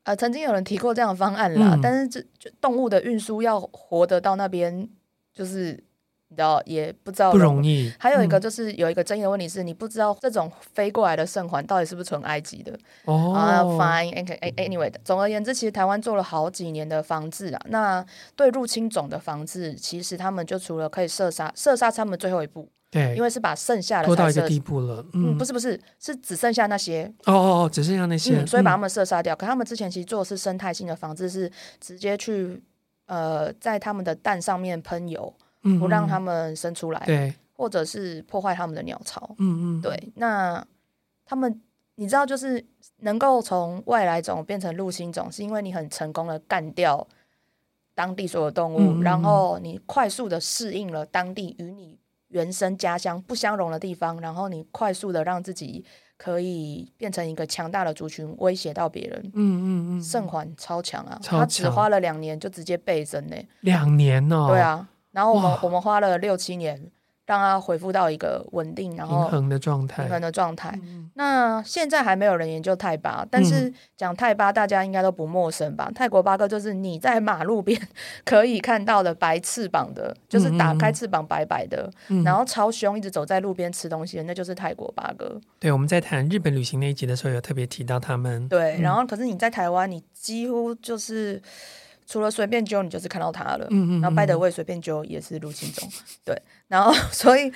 [0.04, 4.89] 呃，曾经有人提过这样的方案啦，嗯、但是这就动物的运输要活得到那边，
[5.34, 5.82] 就是。
[6.36, 7.91] 然后也不知道不容易。
[8.00, 12.78] 还有一个就是有一个争议的问题是，你不知道这种飞过来的圣环到底是不是纯埃及的。
[13.06, 13.34] 哦。
[13.34, 17.62] 啊，fine，anyway，总而言之，其实台湾做了好几年的防治啊。
[17.69, 22.69] 那对入侵种的防治，其实他们就除了可以射杀，射杀他们最后一步。
[22.91, 23.15] 对。
[23.15, 25.06] 因为是把剩下的拖到一个地步了。
[25.13, 27.12] 嗯，嗯，不是不是，是只剩下那些。
[27.26, 28.38] 哦哦哦，只剩下那些。
[28.38, 29.36] 嗯，所以把他们射杀掉。
[29.36, 29.38] 嗯。
[29.38, 32.62] 可他们之前其实做的是生态性的防治，是直接去
[33.08, 35.34] 呃在他们的蛋上面喷油。
[35.80, 40.12] 不让他们生出来，对，或者是破坏他们的鸟巢，嗯嗯，对。
[40.15, 40.65] 那
[41.25, 41.62] 他们，
[41.95, 42.63] 你知道，就是
[42.97, 47.08] 能够从外来种变成入侵种，是因为你很成功的干掉
[47.95, 51.97] 当地所有动物，嗯嗯，然后你快速的适应了当地与你
[52.28, 55.84] 原生家乡不相容的地方，然后你快速的让自己
[56.17, 59.21] 可以变成一个强大的族群，威胁到别人。
[59.34, 64.88] 嗯嗯嗯，圣环超强啊，他只花了两年就直接倍增呢，两年哦，对啊。
[65.15, 66.91] 然后我们我们花了六七年，
[67.25, 70.04] 让它恢复到一个稳定然后平衡的状态。
[70.04, 70.78] 平衡的状态。
[70.84, 75.86] 嗯、那现在还没有人研究泰巴，但是讲泰巴大家应该都不陌生吧？
[75.88, 77.82] 嗯、泰国八哥就是你在马路边
[78.25, 85.39] 可以看到的白翅膀的，就是打开翅膀白白的，嗯、然后超凶，一直走在路边吃东西的，那就是泰国八哥。
[85.60, 88.47] 对，我们在谈日本旅行那一集的时候，有特别提到他们。
[88.49, 91.41] 对，然后可是你在台湾，你几乎就是。
[92.06, 93.68] 除了随便揪，你就是看到他了。
[93.72, 95.89] 嗯嗯，然后 by the way 随便揪也是入侵种，
[96.24, 96.39] 对。
[96.68, 97.52] 然后 所以，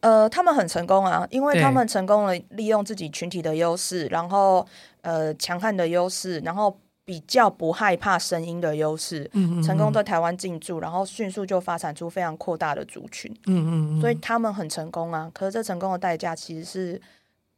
[0.00, 4.66] 呃，他们很成功啊，因为他们成功了利用自己群体的优势，然后
[5.02, 13.32] 呃强悍的优势，然后比较不害怕声音的优势，嗯嗯，成功在台湾进驻，然后迅速就发展出非常扩大的族群。
[13.46, 15.30] 嗯嗯，所以他们很成功啊。
[15.34, 17.00] 可是这成功的代价其实是，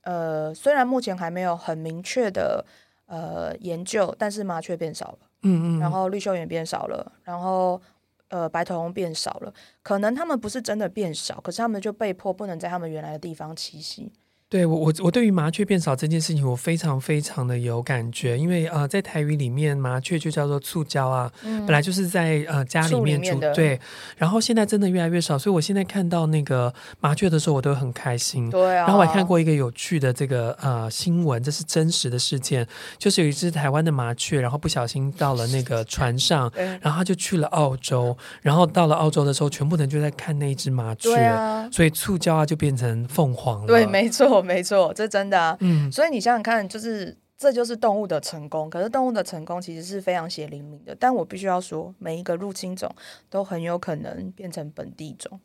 [0.03, 2.65] 呃，虽然目前还没有很明确的
[3.07, 5.19] 呃研究，但是麻雀变少了。
[5.45, 7.81] 嗯嗯，然后绿绣眼变少了，然后
[8.29, 14.11] 呃白头翁变少了，可能他们不是真的变少，可是他们就被迫不能在他们原来的地方栖息。
[14.55, 23.81] 对我我我对于麻雀变少这件事情，我非常非常的有感觉，因为呃，在台语里面，麻雀就叫做触礁啊，嗯、本来就是在呃家里面住，对，
[24.17, 28.49] 然后现在真的越来越少，所以我现在看到那个麻雀的时候，我都很开心。
[28.49, 32.65] 对啊，然后我还看过一个有趣的这个呃新闻，这是真实的事件，
[32.97, 36.49] 就是有一只台湾的麻雀，然后不小心到了那个船上，
[36.81, 43.67] 然后它就去了澳洲，然后到了澳洲的时候，全部人就在看那一只麻雀，啊、所以触礁啊就变成凤凰了。
[43.67, 44.44] 对，没错。
[44.45, 45.57] 没错，这真的啊。
[45.61, 48.69] 嗯，所以你想想看，就是这就是动物的成功。
[48.71, 50.97] 可是动物的成功其实是非常血淋淋的。
[50.99, 52.95] 但我必须要说，每一个入侵种
[53.29, 55.41] 都很有可能变成本地种。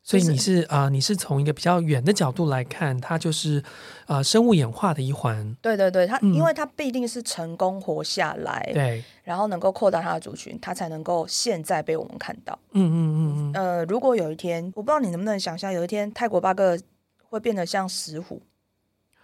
[0.00, 3.58] 所以你是啊、呃，你是从一个比较远的角度来看，它就是
[4.06, 5.54] 啊、呃，生物演化的一环。
[5.60, 12.58] 对对对，它、嗯、因为它必定是成功活下来，对，然后能够扩大它的族群，它才能够现在被我们看到。
[12.72, 13.52] 嗯嗯嗯嗯。
[13.52, 16.78] 呃，如果有一天，我不知道你能不能想象，有一天泰国八哥。
[17.28, 18.42] 会变得像石虎，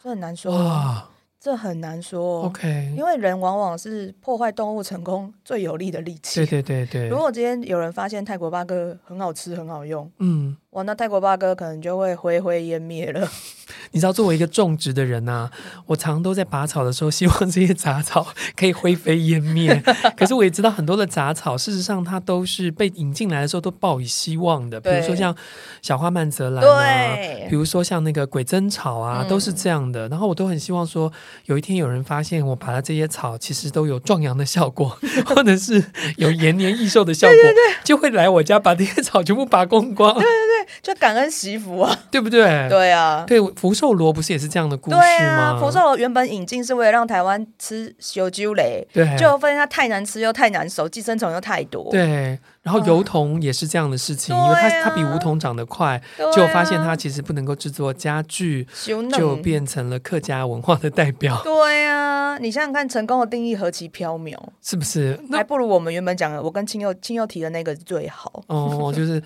[0.03, 0.53] 这很难说。
[0.53, 1.09] 哇
[1.41, 6.37] 这很难说，OK，因为人往往是破坏动物成功最有力的利器。
[6.37, 7.09] 对对对对。
[7.11, 13.29] 如果今天有人发现泰国八哥很好吃、很好用，嗯，哇，那泰国八哥可能就会灰飞烟灭了。
[13.93, 15.51] 你知道，作为一个种植的人呐、啊，
[15.87, 19.83] 我常都在拔草的时候，希望这些杂草可以灰飞烟灭。
[20.17, 24.81] 可是我也知道，很多的杂草，事实上它都是被引进来的时候都抱以希望的。
[24.81, 25.35] 比如说像
[25.81, 27.17] 小花曼泽兰啊，
[27.49, 30.09] 比如说像那个鬼针草啊，都是这样的。
[30.09, 31.11] 然后我都很希望说。
[31.47, 35.85] 有一天有人发现我拔的这些草其实都有壮阳的效果， 或者是
[36.17, 40.15] 有延年益寿的效果，对对对，就会来我家把这些草全部拔光光。
[40.15, 42.69] 对对对，就感恩惜福啊， 对不对？
[42.69, 45.03] 对啊，对福寿螺不是也是这样的故事吗？
[45.03, 51.91] 对啊，福寿螺原本引进是为了让台湾吃烧酒螺，对，就发现它太难吃又太难熟，寄生虫又太多。
[51.91, 52.39] 对。
[52.63, 56.01] 然后油桐也是这样的事情，因为它它比梧桐长得快，
[56.35, 58.67] 就发现它其实不能够制作家具，
[59.13, 61.39] 就变成了客家文化的代表。
[61.45, 65.21] 对啊，你想想看，成功的定义何其缥缈，是不是？
[65.31, 68.43] 还不如我们原本讲的，我跟青佑青佑提的那个最好。
[68.47, 69.23] 哦， 就是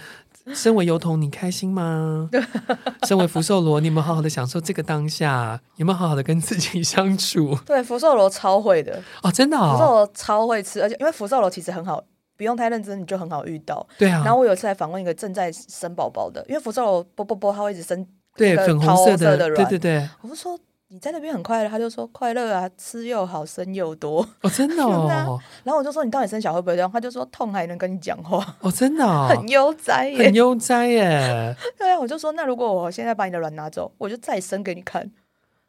[0.55, 2.29] 身为油桶，你开心吗？
[3.07, 5.61] 身为福寿螺，你有没有好好的享受这个当下？
[5.77, 7.57] 有没有好好的跟自己相处？
[7.67, 12.03] 对，福寿螺超会的哦，真的哦，福寿螺超会吃，而且因为福寿螺其实很好。
[12.37, 13.85] 不用太认真，你就很好遇到。
[13.99, 14.23] 对啊。
[14.25, 18.07] 然后我有一次来访问一个正在生宝宝的，因为福寿螺啵啵啵，它会一直生
[18.37, 20.09] 对粉红色的，的对对对。
[20.23, 20.57] 我就说
[20.91, 24.27] 你在那边很快乐，他就说快乐啊，吃又好，生又多。
[24.41, 25.39] 哦，真的哦。
[25.63, 26.91] 然后我就说你到底生小会不会这样？
[26.91, 28.57] 他就说痛还能跟你讲话。
[28.61, 29.29] 哦，真的哦。
[29.29, 31.55] 很悠哉耶，很悠哉耶。
[31.77, 35.11] 对啊，我就说那如果我现在把你的卵拿走，我就再生给你看。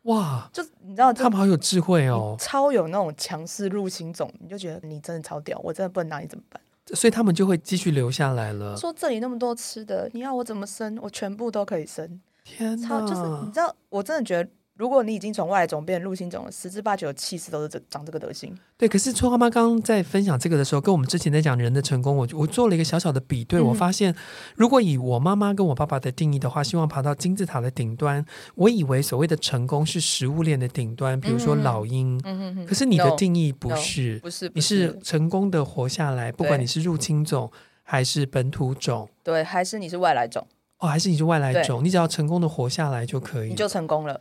[0.04, 6.62] 哇，就你知道他们好有智慧哦，超有那种强势入侵种，你就觉得你真的超屌，我真的不能拿你怎么办？
[6.96, 8.78] 所以他们就会继续留下来了。
[8.78, 10.98] 说这里那么多吃的，你要我怎么生？
[11.02, 12.22] 我全部都可以生。
[12.46, 14.50] 天哪，超就是你知道，我真的觉得。
[14.80, 18.58] 如果你已经从外来种变入侵种了，十之八九的气势都是这长这个德行。
[18.78, 24.15] 对，可是春花妈刚刚在分享这个的时候，跟我们之前在讲人的成功，我我做了一个小小的比对，嗯、我发现，
[24.56, 32.18] 如果以我妈妈跟我爸爸的定义的话，希望爬到金字塔的顶端，我以为所谓的成功是食物链的顶端，比如说老鹰。
[32.24, 32.65] 嗯嗯。
[32.65, 37.52] 可是你的定义不是，不是，你是成功的活下来，不管你是入侵种
[37.84, 44.18] 还是本土种，对，还是你是外来种，哦，还是你是外来种，你只要成功的活下来就可以，你就成功了。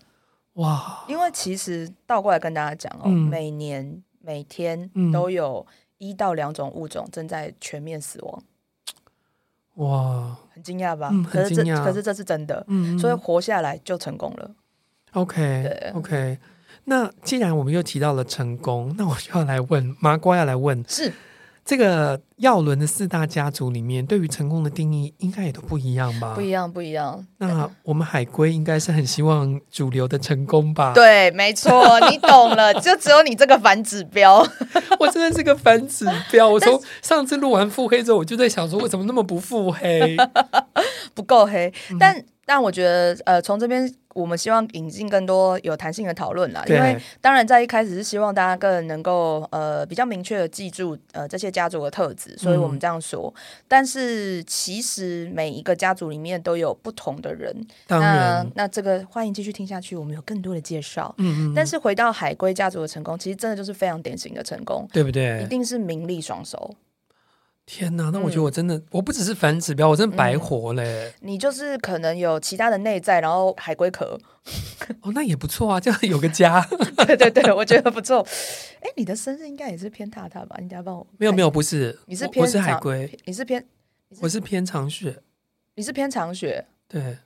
[0.59, 1.05] 哇！
[1.09, 5.66] 因为其实倒过来跟大家讲哦，嗯、每年每天都有
[5.99, 8.42] 一到两种物种正在全面死亡。
[9.77, 10.37] 哇！
[10.53, 11.11] 很惊讶吧？
[11.12, 14.51] 嗯、可是这可是这是真的，嗯、所以活下来就成功了。
[15.12, 16.38] OK，对，OK。
[16.85, 21.12] 那既然我们又提到了成功，那我就要来问麻瓜，要来问是。
[21.68, 26.33] 这个耀伦的四大家族里面，对于成功的定义应该也都不一样吧？
[26.35, 27.22] 不一样，不一样。
[27.37, 30.94] 那我们海归应该是很希望主流的成功吧？
[30.94, 34.38] 对，没错，你懂了，就只有你这个反指标。
[34.98, 36.48] 我真的是个反指标。
[36.50, 40.16] 我从上次录完腹黑之后，我就在想说，我怎么那么不腹黑？
[41.12, 42.24] 不够黑，但。
[42.49, 46.65] 但我觉得，呃，从这边我们希望引进更多有弹性的讨论啦。
[46.67, 53.31] 因为当然在一开始是希望大家更能够呃比较明确的记住呃这些家族的特质，所以我们这样说。
[53.37, 57.55] 嗯、但是其实每一个家族里面都有不同的人，
[57.87, 61.15] 当然，那，那这个欢迎继续听下去，我们有更多的介绍。
[61.19, 61.55] 嗯嗯。
[61.55, 65.43] 但是回到海归家族的成功，其实真的就是非常典型的成功，对不对？
[65.43, 66.75] 一定是名利双收。
[67.70, 71.12] 天哪，那我觉得我真的，嗯、我不只是反指标，我真的白活嘞、嗯。
[71.20, 74.18] 你就是可能有其他的内在，然后海龟壳。
[75.02, 76.66] 哦，那也不错啊，这样有个家。
[77.07, 78.26] 对对对，我觉得不错。
[78.81, 80.57] 哎，你的生日应该也是偏踏踏吧？
[80.62, 81.07] 你等下帮我。
[81.18, 83.62] 没有没有，不是，你是偏我是海龟，你是偏，
[84.20, 85.20] 我是偏长雪，
[85.74, 87.18] 你是偏长雪，对。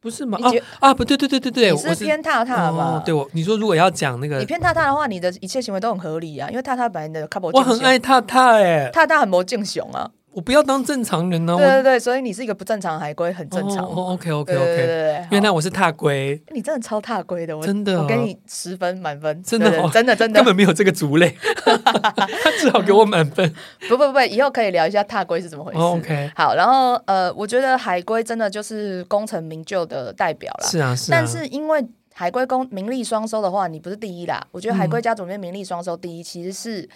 [0.00, 0.38] 不是吗？
[0.40, 3.02] 啊啊，不对对对对对，你是偏踏踏吗？
[3.04, 10.08] 对我，你说如果要讲那个，你偏踏踏的话，你的一切行为都很合理啊，因为踏踏本来的 couple，我很爱踏踏哎，踏踏很魔镜雄啊。
[10.32, 11.56] 我不要当正常人呢。
[11.56, 13.84] 对对对，所以你是一个不正常的海龟，很正常。
[13.84, 23.52] 哦，OK OK OK，对对，原来我是踏龟，你真的超踏龟的，我真的，我给你十分满分，真的真的真的，根本没有这个族类， 他只好给我满分。
[23.88, 25.78] 不不不，以后可以聊一下踏龟是怎么回事。
[25.78, 30.68] OK，好，然后呃，我觉得海龟真的就是功成名就的代表了。
[30.68, 34.46] 是啊是啊，但是因为海龟功名利双收的话，你不是第一啦。
[34.52, 36.88] 我觉得海龟家族里面名利双收第一其实是。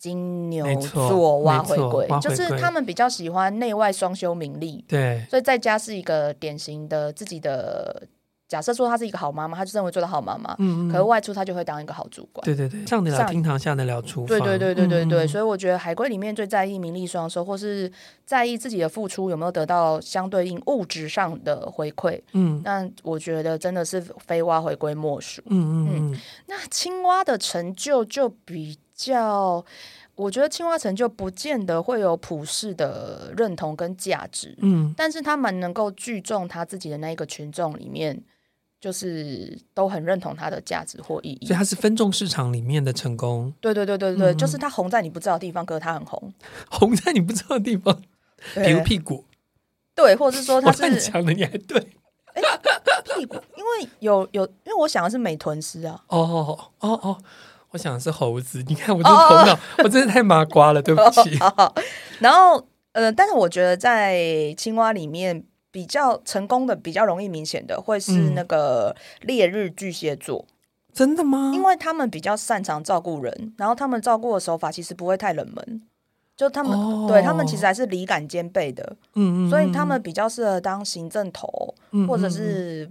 [0.00, 8.02] 金牛座挖回归，就是他们比较喜欢内外双修名利，对，所以在家是一个典型的自己的
[8.48, 12.42] 假设说她是一个好妈妈，她就认为做的好妈妈，嗯嗯，可是外出她就会当一个好主管。
[12.44, 14.28] 对对对，上得了厅堂，下得了厨房。
[14.28, 17.92] 对对对对对对，嗯、所以我觉得海归里面最在意名利双收，或是
[18.24, 22.18] 在意自己的付出有没有得到相对应物质上的回馈。
[22.32, 25.42] 嗯，那我觉得真的是非蛙回归莫属。
[25.46, 28.76] 嗯嗯嗯，那青蛙的成就就比
[29.06, 29.64] 较。
[30.16, 38.22] 我觉得青蛙成就不见得会有普世的认同跟价值，嗯，但是他们能够聚众他自己的那一个群众里面，
[38.78, 43.50] 就是都很认同他的价值或意义，所以他是分众市场里面的成功。
[43.62, 46.30] 对对对对对，嗯、就是他红在你不知道的地方，可是他很红，
[46.68, 48.02] 红在你不知道的地方，
[48.56, 49.24] 比如屁股，
[49.94, 51.78] 对，或者是说 他是讲的，你还对，
[52.34, 52.42] 欸、
[53.16, 57.22] 屁股，因为有有，因为我想的是美臀师啊，哦哦哦哦。
[57.72, 61.38] 我想的是猴子，你看我这头脑，oh, 我真的太麻瓜了，对不起。
[61.38, 61.84] Oh, oh, oh.
[62.18, 70.44] 然后，呃，但是我觉得在青蛙里面比较成功的、比较容易明显的，会是那个烈日巨蟹座。
[70.48, 70.54] 嗯。
[70.92, 71.52] 真的吗？
[71.54, 75.82] 因为他们比较擅长照顾人，然后他们照顾的手法其实不会太冷门，
[76.36, 77.08] 就他们、oh.
[77.08, 78.96] 对他们其实还是理感兼备的。
[79.14, 82.90] 嗯，嗯嗯，所以他们比较适合当行政头，嗯嗯嗯，或者是。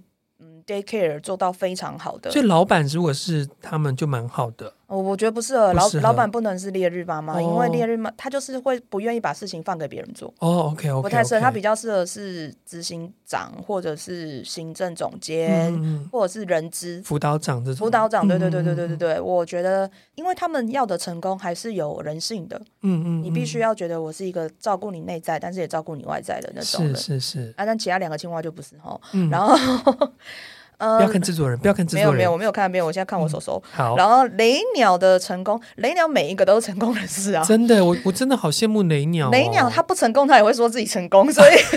[0.69, 4.71] Daycare 做到非常好的，所以老板如果是他们就蛮好的。
[4.85, 10.33] 我我觉得不适合老老板不能是烈日妈妈，哦、因为烈日妈他就是会不愿意把事情放给别人做。
[10.39, 11.41] 哦，OK OK，不太适合。
[11.41, 17.85] 他比较适合是执行长或者是行政总监，嗯、或者是人资辅导长这种。
[17.85, 22.59] 辅导长，对对对对对对对，嗯、我觉得，因为他们要的成功还是有人性的。
[22.81, 26.95] 嗯，嗯嗯，你必须要觉得我是一个照顾你内在，但是也照顾你外在的那种人。
[26.95, 27.53] 是是是。
[27.57, 28.99] 啊，但其他两个青蛙就不是哈。
[29.13, 29.55] 嗯、然后。
[30.79, 32.15] 不要看制作人，不要看制作人。
[32.15, 33.61] 没有没有，我没有看那边，我现在看我手手。
[33.73, 33.97] 嗯、好。
[33.97, 37.43] 然后雷鸟的成功，雷鸟每一个都是成功人士啊！
[37.43, 39.31] 真的，我我真的好羡慕雷鸟、哦。
[39.31, 41.69] 雷鸟他不成功，他也会说自己成功，所以、啊、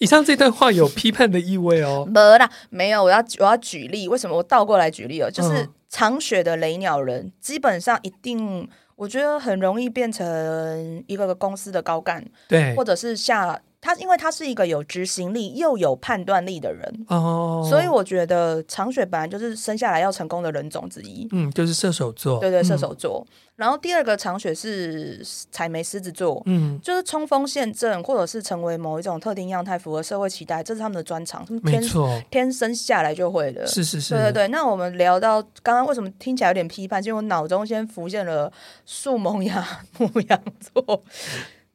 [0.00, 2.06] 以上这段话有批判的意味哦。
[2.12, 3.02] 没啦，没有。
[3.02, 5.30] 我要我要举例，为什么我倒过来举例哦？
[5.30, 13.58] 就是长雪的雷鸟人，嗯、基本上一定，我觉得很容易变成一个个公司的高干，对，或者是下。
[13.80, 21.26] 他因为他是一个有执行力又有判断力的人哦，所以我觉得长雪本来就是生下来要成功的人种之一。
[21.32, 23.26] 嗯，就是射手座，对对，射手座。
[23.26, 31.46] 嗯、然后第二个长雪是采梅狮子座，嗯，就是冲锋陷阵或者是成为某一种特定样态，符合社会期待，这是他们的专长。
[31.62, 33.66] 没错，天生下来就会的。
[33.66, 34.48] 是是是，对对对。
[34.48, 37.02] 那我们聊到刚刚为什么听起来有点批判？
[37.02, 38.52] 因为我脑中先浮现了
[38.84, 39.66] 树 萌芽
[39.96, 41.02] 牧羊座。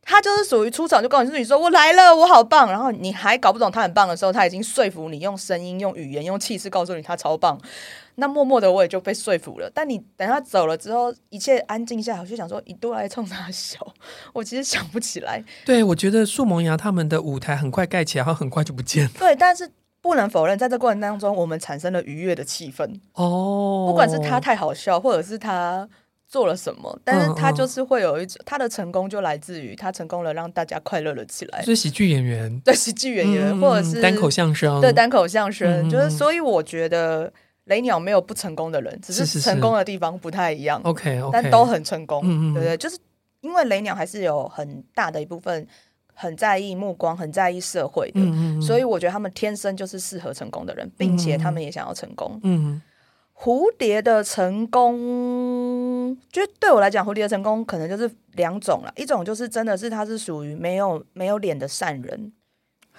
[0.08, 7.60] 他就是属于出场就告诉你说，我来了，我好棒，然后你还搞不懂他很棒的时候，他已经说服你用声音、用语言、用气势告诉你他超棒。
[8.18, 9.70] 那默默的我也就被说服了。
[9.74, 13.80] 但你等他走了之后，一切安静下来，我就想说，一度来冲他笑，
[14.32, 15.44] 我其实想不起来。
[15.66, 19.12] 对，我觉得树萌芽他们的舞台很快盖起来，然后很快就不见了。
[19.18, 19.70] 对，但是
[20.02, 22.88] 不能否认，在这过程当中，我们产生了愉悦的气氛。
[23.14, 25.90] 哦，不管是他太好笑，或者是他。
[26.36, 27.00] 做了什么？
[27.02, 31.62] 但是他就是会有一种，他的成功就来自于他成功了，让大家快乐了起来。
[31.62, 37.32] 是喜剧演员，对喜剧演员，或者是单口相声，对单口相声，就是所以我觉得
[37.66, 40.82] 雷鸟没有不成功的人，只是成功的地方不太一样。
[40.84, 42.22] OK，但都很成功，
[42.54, 42.76] 对不对？
[42.76, 42.98] 就是
[43.40, 45.66] 因为雷鸟还是有很大的一部分
[46.14, 48.20] 很在意目光，很在意社会的，
[48.62, 52.38] 所以我觉得他们天生就是适合成功的人，并且他们也想要成功。
[52.44, 52.82] 嗯。
[53.38, 58.94] 蝴蝶的成功，就对我来讲，蝴蝶的成功可能就是两种了。
[58.96, 62.32] 一种就是真的是他是属于没有没有脸的善人，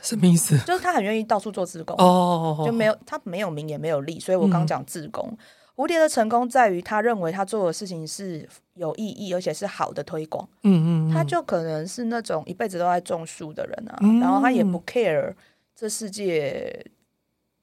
[0.03, 0.57] 什么意思？
[0.59, 5.27] 就是他很愿意到处做自工哦，就没有他没有名也没有利，所以我刚讲自工。
[5.27, 5.39] 嗯、
[5.75, 10.47] 蝴蝶的成功在于他认为他做的事情是有意义，而且是好的推广。
[10.65, 15.33] 嗯，嗯嗯，他就可能是那种一辈子都在种树的人啊，嗯、然后他也不 care
[15.75, 16.87] 这世界。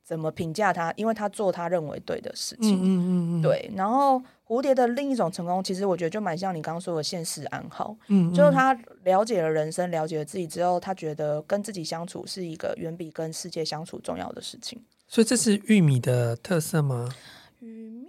[0.03, 0.93] 怎么评价他？
[0.97, 2.77] 因为他做他认为对的事情。
[2.77, 3.71] 嗯嗯嗯对。
[3.75, 7.95] 然后蝴蝶的另一种成功，其实我觉得就蛮像你刚刚说的现实安好。
[8.07, 8.33] 嗯，嗯。
[8.33, 8.73] 就是他
[9.03, 14.83] 了解了人生，了解了自己之后，他觉得跟自己相处是一个远比跟世界相处重要的事情。
[15.07, 17.09] 所以这是玉米的特色吗？
[17.59, 18.07] 玉米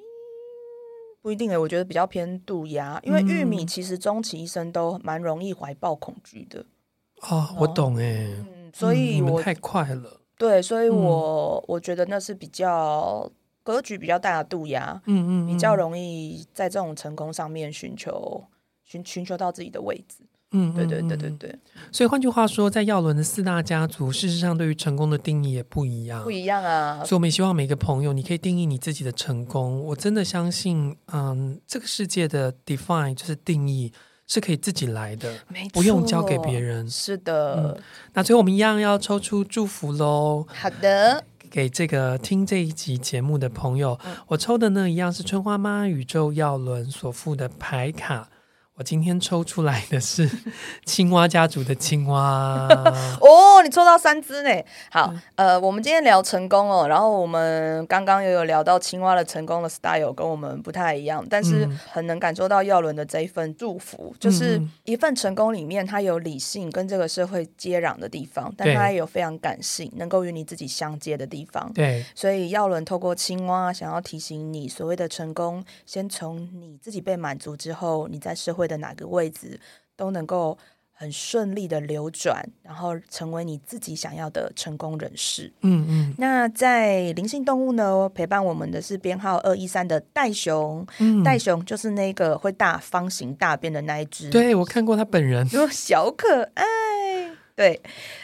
[1.23, 6.67] 不一定诶，我觉得比较偏渡鸦，因为玉米其实终其一生都蛮容易怀抱恐惧的。
[7.31, 8.35] 哦，我懂诶。
[8.39, 10.21] 嗯，所以我、嗯、太快了。
[10.37, 13.31] 对，所以我、嗯、我觉得那是比较
[13.63, 18.45] 格局比较大的度呀，嗯，嗯嗯，比较容易在这种成功上面寻求
[18.85, 21.59] 寻寻求到自己的位置，嗯，对对对对对。
[21.93, 27.05] 所以换句话说，在耀伦的四大家族，事实上对于成功的定义也不一样，不一样啊。
[27.05, 29.81] 所以我们也希望每个朋友，你可以定义你自己的成功。
[29.87, 33.93] 我真的相信，嗯，这个世界的 define 就是定义。
[34.27, 35.35] 是可以自己来的，
[35.73, 36.89] 不用交给别人。
[36.89, 37.83] 是的，嗯，
[38.15, 40.47] 那最后我们一样要抽出祝福喽。
[40.49, 43.99] 好的，给这个听这一集节目的朋友，
[44.29, 48.29] 我抽的呢一样是春花妈宇宙耀轮所附的牌卡。
[48.77, 50.29] 我今天抽出来的是
[50.85, 52.67] 青蛙家族的青蛙。
[53.21, 54.51] 哦，你抽到三只呢。
[54.91, 71.73] 好，呃，我们今天聊成功哦，然后我们刚刚也有聊到青蛙的成功的 style 跟我们不太一样，但是很能感受到耀伦的这一份祝福，嗯、就是一份成功里面它有理性跟这个社会接壤的地方，但它也有非常感性，能够与你自己相接的地方。
[71.73, 79.61] 对，所以耀伦透过青蛙想要提醒你，所谓的成功，先从你自己被满足之后，你在社会的哪个位置
[79.95, 80.57] 都能够
[80.97, 85.53] 很顺利的流转，然后成为你自己想要的成功人士。
[85.63, 86.15] 嗯嗯。
[86.19, 90.87] 那在灵性动物呢，陪伴我们的是编号二一三的袋熊。
[91.01, 91.23] 嗯。
[91.23, 94.31] 袋熊就是那个会大方形大便的那一只。
[94.31, 96.65] 对，我看过他本人， 小可爱。
[97.57, 97.81] 对，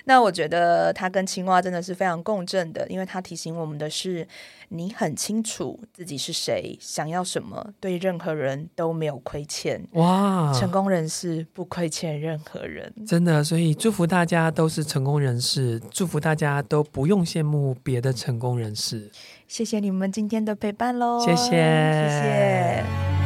[0.06, 4.26] 那我觉得它跟青蛙真的是非常共振的，因为它提醒我们的是，
[4.70, 9.80] 你很清楚自己是谁，想要什么，对任何人都没有亏欠。
[9.92, 19.10] 哇，成功人士不亏欠任何人，真的，所以祝福大家都是成功人士，祝福大家都不用羡慕别的成功人士。
[19.46, 23.19] 谢谢你们今天的陪伴喽，谢谢，谢谢。